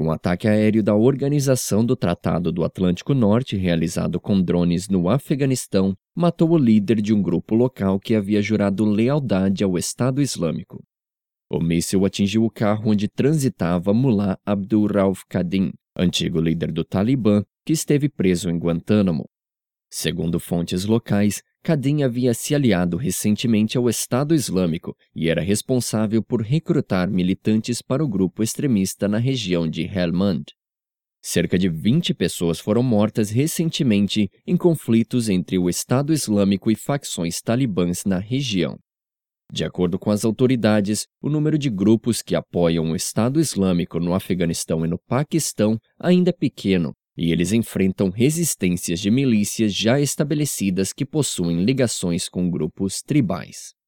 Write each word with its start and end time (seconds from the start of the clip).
Um 0.00 0.12
ataque 0.12 0.46
aéreo 0.46 0.80
da 0.80 0.94
Organização 0.94 1.84
do 1.84 1.96
Tratado 1.96 2.52
do 2.52 2.62
Atlântico 2.62 3.14
Norte, 3.14 3.56
realizado 3.56 4.20
com 4.20 4.40
drones 4.40 4.88
no 4.88 5.08
Afeganistão, 5.08 5.92
matou 6.14 6.50
o 6.50 6.56
líder 6.56 7.02
de 7.02 7.12
um 7.12 7.20
grupo 7.20 7.56
local 7.56 7.98
que 7.98 8.14
havia 8.14 8.40
jurado 8.40 8.84
lealdade 8.84 9.64
ao 9.64 9.76
Estado 9.76 10.22
Islâmico. 10.22 10.80
O 11.50 11.58
míssil 11.58 12.06
atingiu 12.06 12.44
o 12.44 12.50
carro 12.50 12.92
onde 12.92 13.08
transitava 13.08 13.92
Mullah 13.92 14.38
Abdul 14.46 14.86
Rauf 14.86 15.24
Kadin, 15.28 15.72
antigo 15.98 16.40
líder 16.40 16.70
do 16.70 16.84
Talibã, 16.84 17.42
que 17.66 17.72
esteve 17.72 18.08
preso 18.08 18.48
em 18.48 18.56
Guantánamo. 18.56 19.28
Segundo 19.90 20.38
fontes 20.38 20.84
locais, 20.84 21.42
Kadin 21.68 22.02
havia 22.02 22.32
se 22.32 22.54
aliado 22.54 22.96
recentemente 22.96 23.76
ao 23.76 23.90
Estado 23.90 24.34
Islâmico 24.34 24.96
e 25.14 25.28
era 25.28 25.42
responsável 25.42 26.22
por 26.22 26.40
recrutar 26.40 27.10
militantes 27.10 27.82
para 27.82 28.02
o 28.02 28.08
grupo 28.08 28.42
extremista 28.42 29.06
na 29.06 29.18
região 29.18 29.68
de 29.68 29.82
Helmand. 29.82 30.44
Cerca 31.20 31.58
de 31.58 31.68
20 31.68 32.14
pessoas 32.14 32.58
foram 32.58 32.82
mortas 32.82 33.28
recentemente 33.28 34.30
em 34.46 34.56
conflitos 34.56 35.28
entre 35.28 35.58
o 35.58 35.68
Estado 35.68 36.10
Islâmico 36.10 36.70
e 36.70 36.74
facções 36.74 37.42
talibãs 37.42 38.06
na 38.06 38.18
região. 38.18 38.78
De 39.52 39.62
acordo 39.62 39.98
com 39.98 40.10
as 40.10 40.24
autoridades, 40.24 41.06
o 41.20 41.28
número 41.28 41.58
de 41.58 41.68
grupos 41.68 42.22
que 42.22 42.34
apoiam 42.34 42.92
o 42.92 42.96
Estado 42.96 43.38
Islâmico 43.38 44.00
no 44.00 44.14
Afeganistão 44.14 44.86
e 44.86 44.88
no 44.88 44.98
Paquistão 45.06 45.76
ainda 46.00 46.30
é 46.30 46.32
pequeno 46.32 46.94
e 47.18 47.32
eles 47.32 47.52
enfrentam 47.52 48.10
resistências 48.10 49.00
de 49.00 49.10
milícias 49.10 49.74
já 49.74 50.00
estabelecidas 50.00 50.92
que 50.92 51.04
possuem 51.04 51.64
ligações 51.64 52.28
com 52.28 52.48
grupos 52.48 53.02
tribais. 53.02 53.74